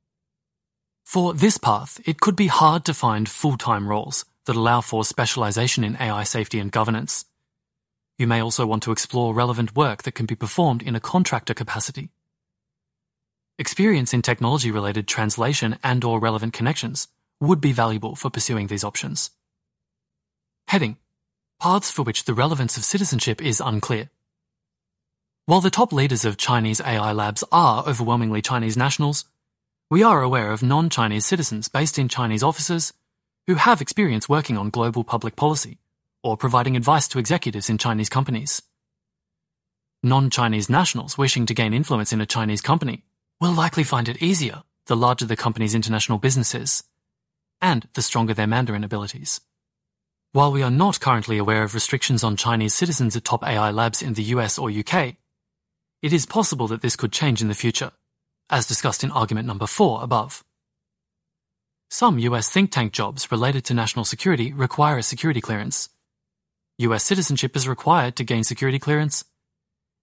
[1.05, 5.85] For this path, it could be hard to find full-time roles that allow for specialization
[5.85, 7.25] in AI safety and governance.
[8.19, 11.55] You may also want to explore relevant work that can be performed in a contractor
[11.55, 12.11] capacity.
[13.59, 17.09] Experience in technology-related translation and or relevant connections
[17.41, 19.31] would be valuable for pursuing these options.
[20.69, 20.97] Heading
[21.61, 24.11] paths for which the relevance of citizenship is unclear.
[25.49, 29.27] While the top leaders of Chinese AI labs are overwhelmingly Chinese nationals,
[29.89, 32.93] we are aware of non-Chinese citizens based in Chinese offices
[33.47, 35.79] who have experience working on global public policy
[36.25, 38.61] or providing advice to executives in Chinese companies.
[40.03, 43.05] Non-Chinese nationals wishing to gain influence in a Chinese company
[43.41, 46.83] will likely find it easier the larger the company's international business is,
[47.61, 49.41] and the stronger their Mandarin abilities.
[50.33, 54.03] While we are not currently aware of restrictions on Chinese citizens at top AI labs
[54.03, 55.15] in the US or UK,
[56.03, 57.93] it is possible that this could change in the future,
[58.51, 60.45] as discussed in argument number 4 above.
[61.89, 65.89] Some US think tank jobs related to national security require a security clearance.
[66.79, 69.25] US citizenship is required to gain security clearance,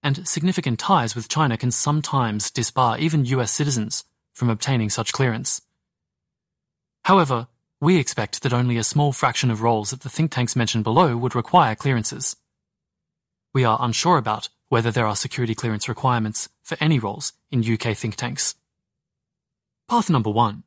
[0.01, 5.61] and significant ties with China can sometimes disbar even US citizens from obtaining such clearance.
[7.05, 7.47] However,
[7.79, 11.17] we expect that only a small fraction of roles at the think tanks mentioned below
[11.17, 12.37] would require clearances.
[13.53, 17.95] We are unsure about whether there are security clearance requirements for any roles in UK
[17.95, 18.55] think tanks.
[19.87, 20.63] Path number one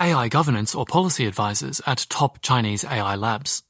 [0.00, 3.62] AI governance or policy advisors at top Chinese AI labs.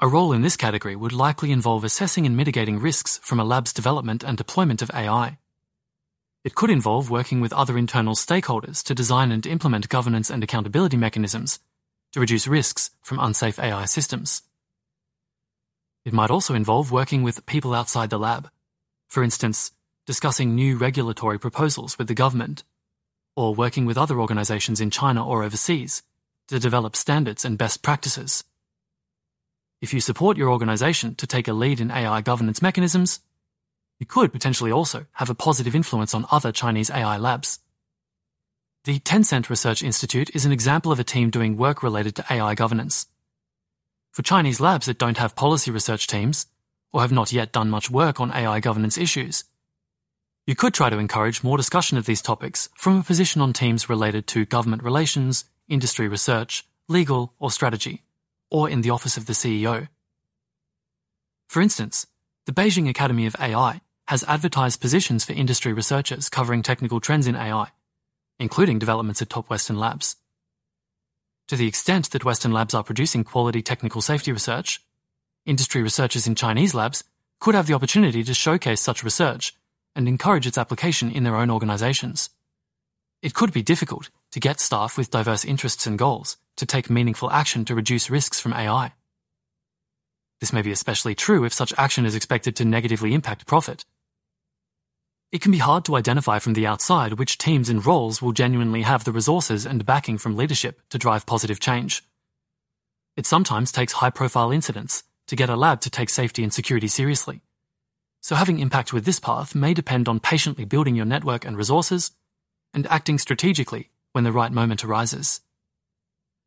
[0.00, 3.74] A role in this category would likely involve assessing and mitigating risks from a lab's
[3.74, 5.36] development and deployment of AI.
[6.42, 10.96] It could involve working with other internal stakeholders to design and implement governance and accountability
[10.96, 11.58] mechanisms
[12.12, 14.40] to reduce risks from unsafe AI systems.
[16.06, 18.48] It might also involve working with people outside the lab,
[19.10, 19.72] for instance,
[20.06, 22.62] discussing new regulatory proposals with the government,
[23.36, 26.02] or working with other organizations in China or overseas
[26.48, 28.44] to develop standards and best practices.
[29.82, 33.20] If you support your organization to take a lead in AI governance mechanisms,
[33.98, 37.58] you could potentially also have a positive influence on other Chinese AI labs.
[38.84, 42.54] The Tencent Research Institute is an example of a team doing work related to AI
[42.54, 43.06] governance.
[44.12, 46.46] For Chinese labs that don't have policy research teams,
[46.92, 49.44] or have not yet done much work on AI governance issues,
[50.46, 53.88] you could try to encourage more discussion of these topics from a position on teams
[53.88, 58.02] related to government relations, industry research, legal, or strategy,
[58.50, 59.88] or in the office of the CEO.
[61.48, 62.06] For instance,
[62.46, 67.36] the Beijing Academy of AI has advertised positions for industry researchers covering technical trends in
[67.36, 67.68] AI
[68.40, 70.16] including developments at top Western labs.
[71.48, 74.80] To the extent that Western labs are producing quality technical safety research,
[75.46, 77.04] industry researchers in Chinese labs
[77.40, 79.54] could have the opportunity to showcase such research
[79.96, 82.30] and encourage its application in their own organizations.
[83.22, 87.30] It could be difficult to get staff with diverse interests and goals to take meaningful
[87.30, 88.92] action to reduce risks from AI.
[90.40, 93.84] This may be especially true if such action is expected to negatively impact profit
[95.32, 98.82] it can be hard to identify from the outside which teams and roles will genuinely
[98.82, 102.02] have the resources and backing from leadership to drive positive change.
[103.16, 106.88] It sometimes takes high profile incidents to get a lab to take safety and security
[106.88, 107.40] seriously.
[108.20, 112.10] So having impact with this path may depend on patiently building your network and resources
[112.74, 115.40] and acting strategically when the right moment arises.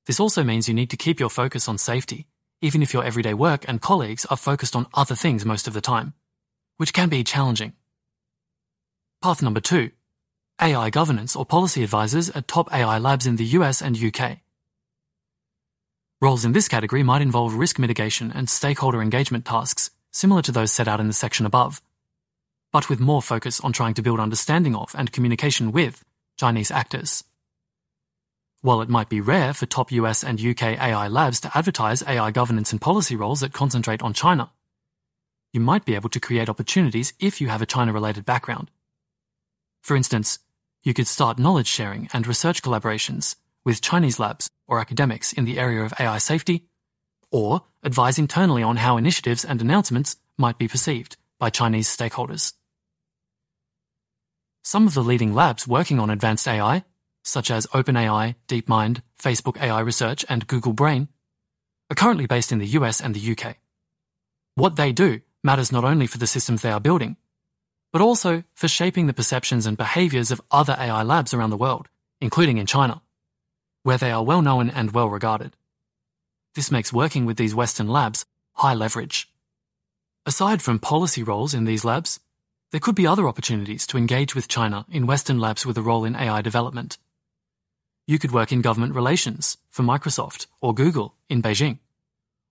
[0.06, 2.28] This also means you need to keep your focus on safety,
[2.60, 5.80] even if your everyday work and colleagues are focused on other things most of the
[5.80, 6.14] time,
[6.76, 7.72] which can be challenging.
[9.22, 9.92] Path number two
[10.62, 14.43] AI governance or policy advisors at top AI labs in the US and UK.
[16.24, 20.72] Roles in this category might involve risk mitigation and stakeholder engagement tasks similar to those
[20.72, 21.82] set out in the section above,
[22.72, 26.06] but with more focus on trying to build understanding of and communication with
[26.38, 27.26] Chinese actors.
[28.62, 32.32] While it might be rare for top US and UK AI labs to advertise AI
[32.32, 34.52] governance and policy roles that concentrate on China,
[35.52, 38.72] you might be able to create opportunities if you have a China related background
[39.84, 40.40] for instance,
[40.82, 43.36] you could start knowledge sharing and research collaborations
[43.66, 46.66] with Chinese labs or academics in the area of AI safety,
[47.32, 52.54] or advise internally on how initiatives and announcements might be perceived by Chinese stakeholders.
[54.64, 56.86] Some of the leading labs working on advanced AI,
[57.24, 61.10] such as OpenAI, DeepMind, Facebook AI Research, and Google Brain,
[61.92, 63.58] are currently based in the US and the UK.
[64.56, 67.18] What they do matters not only for the systems they are building,
[67.92, 71.88] but also for shaping the perceptions and behaviors of other AI labs around the world,
[72.20, 73.03] including in China,
[73.84, 75.56] where they are well known and well regarded.
[76.56, 78.26] This makes working with these Western labs
[78.56, 79.30] high leverage.
[80.26, 82.20] Aside from policy roles in these labs,
[82.72, 86.06] there could be other opportunities to engage with China in Western labs with a role
[86.06, 86.98] in AI development.
[88.08, 91.80] You could work in government relations for Microsoft or Google in Beijing,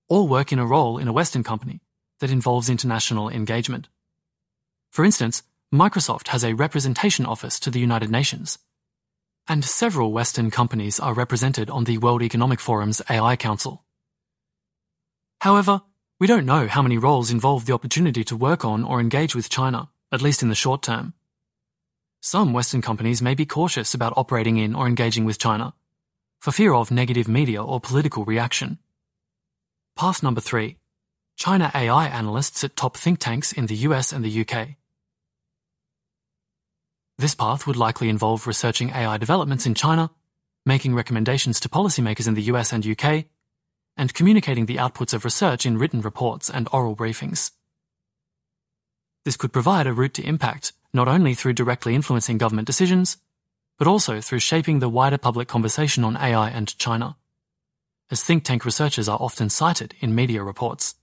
[0.09, 1.81] or work in a role in a Western company
[2.21, 3.89] that involves international engagement.
[4.91, 8.59] For instance, Microsoft has a representation office to the United Nations,
[9.49, 13.85] and several Western companies are represented on the World Economic Forum's AI Council.
[15.41, 15.83] However,
[16.21, 19.51] we don't know how many roles involve the opportunity to work on or engage with
[19.51, 21.15] China, at least in the short term.
[22.21, 25.75] Some Western companies may be cautious about operating in or engaging with China,
[26.39, 28.79] for fear of negative media or political reaction.
[29.97, 30.77] Path number three
[31.37, 34.77] China AI analysts at top think tanks in the US and the UK.
[37.19, 40.11] This path would likely involve researching AI developments in China,
[40.65, 43.27] making recommendations to policymakers in the US and UK,
[43.97, 47.51] and communicating the outputs of research in written reports and oral briefings.
[49.25, 53.17] This could provide a route to impact not only through directly influencing government decisions,
[53.79, 57.17] but also through shaping the wider public conversation on AI and China,
[58.11, 60.97] as think tank researchers are often cited in media reports.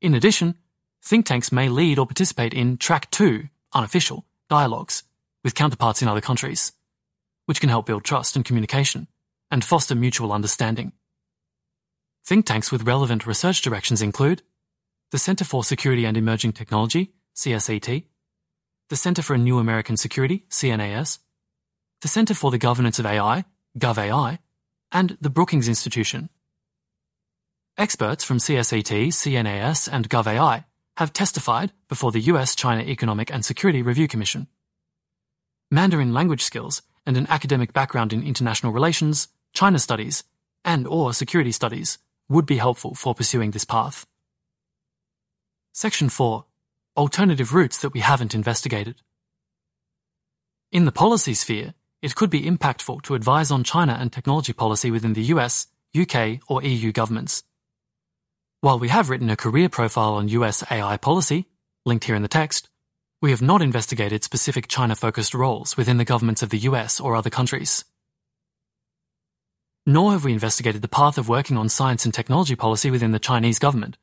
[0.00, 0.56] In addition,
[1.02, 5.02] think tanks may lead or participate in Track 2, unofficial, dialogues
[5.42, 6.72] with counterparts in other countries,
[7.46, 9.08] which can help build trust and communication
[9.50, 10.92] and foster mutual understanding.
[12.26, 14.42] Think tanks with relevant research directions include
[15.10, 18.04] the Center for Security and Emerging Technology, CSET,
[18.90, 21.18] the Center for New American Security, CNAS,
[22.02, 23.44] the Center for the Governance of AI,
[23.78, 24.38] GovAI,
[24.92, 26.28] and the Brookings Institution.
[27.78, 30.64] Experts from CSET, CNAS, and GovAI
[30.96, 34.46] have testified before the US China Economic and Security Review Commission.
[35.70, 40.24] Mandarin language skills and an academic background in international relations, China studies,
[40.64, 44.06] and or security studies would be helpful for pursuing this path.
[45.72, 46.44] Section 4.
[46.96, 48.96] Alternative routes that we haven't investigated.
[50.70, 54.90] In the policy sphere, it could be impactful to advise on China and technology policy
[54.90, 55.66] within the US,
[55.98, 57.44] UK, or EU governments.
[58.62, 61.48] While we have written a career profile on US AI policy,
[61.84, 62.70] linked here in the text,
[63.20, 67.14] we have not investigated specific China focused roles within the governments of the US or
[67.14, 67.84] other countries
[69.84, 73.18] nor have we investigated the path of working on science and technology policy within the
[73.18, 73.98] Chinese government,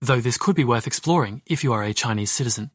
[0.00, 2.70] though this could be worth exploring if you are a Chinese citizen.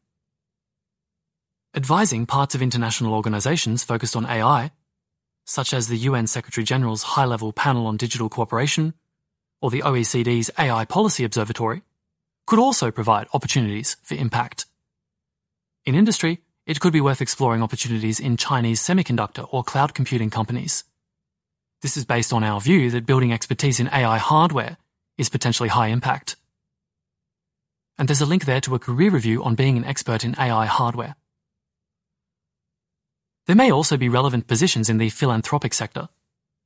[1.74, 4.70] Advising parts of international organizations focused on AI,
[5.46, 8.92] such as the UN Secretary General's High Level Panel on Digital Cooperation
[9.62, 11.82] or the OECD's AI Policy Observatory,
[12.46, 14.66] could also provide opportunities for impact.
[15.86, 20.84] In industry, it could be worth exploring opportunities in Chinese semiconductor or cloud computing companies.
[21.80, 24.76] This is based on our view that building expertise in AI hardware
[25.16, 26.36] is potentially high impact.
[27.98, 30.66] And there's a link there to a career review on being an expert in AI
[30.66, 31.16] hardware.
[33.46, 36.08] There may also be relevant positions in the philanthropic sector.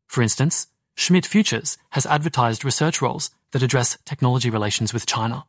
[0.06, 5.44] For instance, Schmidt Futures has advertised research roles that address technology relations with China.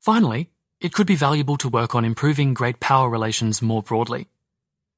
[0.00, 4.26] Finally, it could be valuable to work on improving great power relations more broadly.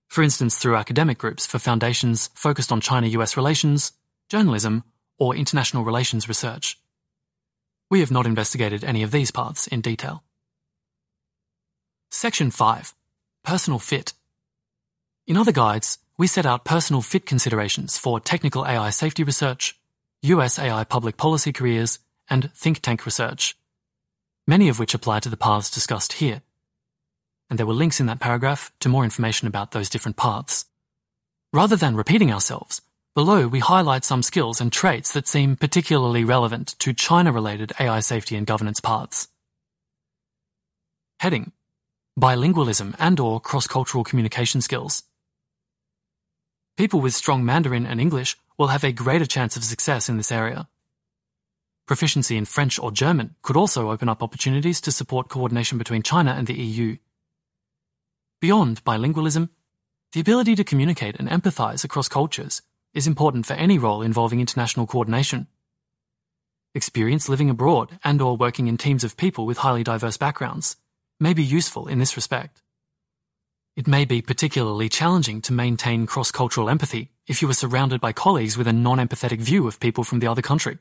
[0.08, 3.92] For instance, through academic groups for foundations focused on China US relations,
[4.28, 4.84] journalism,
[5.18, 6.78] or international relations research.
[7.90, 10.22] We have not investigated any of these paths in detail.
[12.10, 12.94] Section 5
[13.44, 14.14] Personal Fit.
[15.26, 19.79] In other guides, we set out personal fit considerations for technical AI safety research,
[20.22, 21.98] US AI public policy careers,
[22.28, 23.56] and think tank research,
[24.46, 26.42] many of which apply to the paths discussed here.
[27.48, 30.66] And there were links in that paragraph to more information about those different paths.
[31.52, 32.82] Rather than repeating ourselves,
[33.16, 38.36] Below, we highlight some skills and traits that seem particularly relevant to China-related AI safety
[38.36, 39.26] and governance paths.
[41.18, 41.50] Heading
[42.18, 45.02] Bilingualism and or cross-cultural communication skills.
[46.76, 50.30] People with strong Mandarin and English will have a greater chance of success in this
[50.30, 50.68] area.
[51.86, 56.32] Proficiency in French or German could also open up opportunities to support coordination between China
[56.32, 56.98] and the EU.
[58.38, 59.48] Beyond bilingualism,
[60.12, 62.60] the ability to communicate and empathize across cultures
[62.92, 65.46] is important for any role involving international coordination.
[66.74, 70.76] Experience living abroad and or working in teams of people with highly diverse backgrounds
[71.18, 72.60] may be useful in this respect.
[73.76, 78.12] It may be particularly challenging to maintain cross cultural empathy if you are surrounded by
[78.12, 80.78] colleagues with a non empathetic view of people from the other country.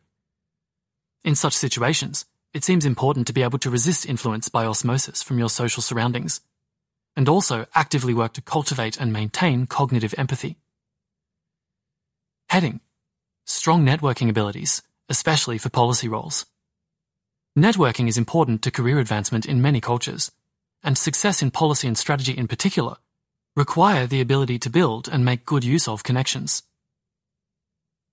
[1.23, 5.37] In such situations, it seems important to be able to resist influence by osmosis from
[5.37, 6.41] your social surroundings,
[7.15, 10.57] and also actively work to cultivate and maintain cognitive empathy.
[12.49, 12.79] Heading
[13.45, 16.45] Strong networking abilities, especially for policy roles.
[17.57, 20.31] Networking is important to career advancement in many cultures,
[20.83, 22.97] and success in policy and strategy in particular
[23.55, 26.63] require the ability to build and make good use of connections.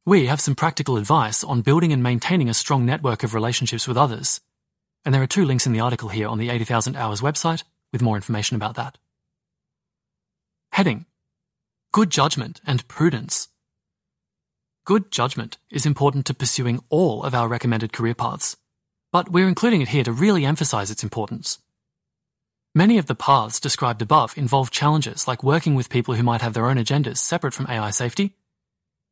[0.05, 3.97] We have some practical advice on building and maintaining a strong network of relationships with
[3.97, 4.41] others,
[5.05, 7.62] and there are two links in the article here on the 80,000 Hours website
[7.93, 8.99] with more information about that.
[10.73, 11.07] Heading
[11.93, 13.49] Good Judgment and Prudence.
[14.85, 18.57] Good judgment is important to pursuing all of our recommended career paths,
[19.11, 21.59] but we're including it here to really emphasize its importance.
[22.77, 26.53] Many of the paths described above involve challenges like working with people who might have
[26.53, 28.37] their own agendas separate from AI safety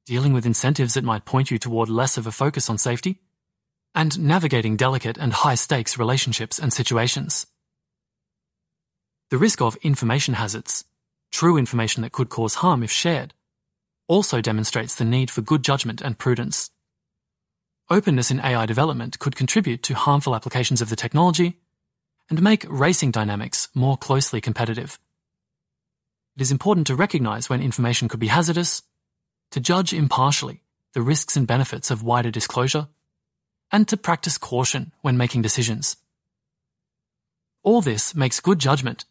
[0.07, 3.21] dealing with incentives that might point you toward less of a focus on safety,
[3.95, 7.47] and navigating delicate and high stakes relationships and situations.
[9.31, 10.85] The risk of information hazards,
[11.33, 13.33] true information that could cause harm if shared,
[14.09, 16.71] also demonstrates the need for good judgment and prudence.
[17.89, 21.61] Openness in AI development could contribute to harmful applications of the technology
[22.31, 24.99] and make racing dynamics more closely competitive.
[26.37, 28.83] It is important to recognize when information could be hazardous
[29.51, 30.62] to judge impartially
[30.95, 32.89] the risks and benefits of wider disclosure,
[33.70, 35.97] and to practice caution when making decisions.
[37.62, 39.05] All this makes good judgment,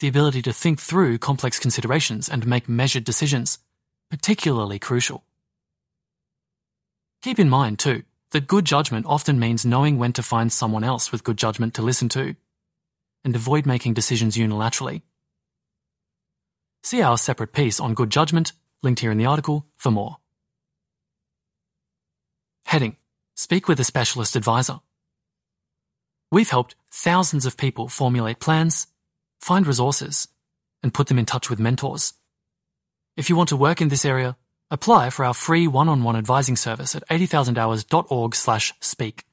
[0.00, 3.58] the ability to think through complex considerations and make measured decisions,
[4.10, 5.22] particularly crucial.
[7.22, 8.02] Keep in mind, too,
[8.32, 11.82] that good judgment often means knowing when to find someone else with good judgment to
[11.82, 12.34] listen to,
[13.24, 15.02] and avoid making decisions unilaterally.
[16.82, 18.52] See our separate piece on good judgment
[18.82, 20.16] linked here in the article for more.
[22.64, 22.96] Heading
[23.40, 24.80] Speak with a specialist advisor.
[26.30, 28.86] We've helped thousands of people formulate plans,
[29.40, 30.28] find resources,
[30.82, 32.12] and put them in touch with mentors.
[33.16, 34.36] If you want to work in this area,
[34.70, 39.24] apply for our free one-on-one advising service at 80000hours.org slash speak.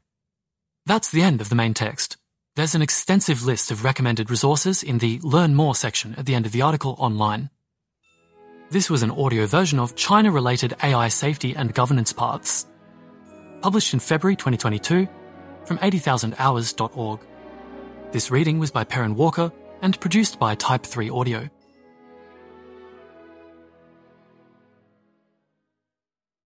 [0.86, 2.16] That's the end of the main text.
[2.58, 6.48] There's an extensive list of recommended resources in the Learn More section at the end
[6.48, 7.52] of the article online.
[8.72, 12.66] This was an audio version of China related AI safety and governance paths.
[13.62, 15.08] Published in February 2022
[15.66, 17.20] from 80000hours.org.
[18.12, 19.52] This reading was by Perrin Walker
[19.84, 21.48] and produced by Type 3 Audio.